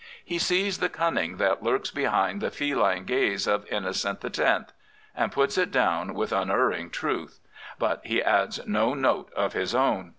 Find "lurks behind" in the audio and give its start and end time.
1.61-2.41